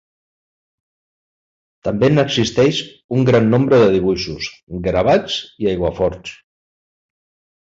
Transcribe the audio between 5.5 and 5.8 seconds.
i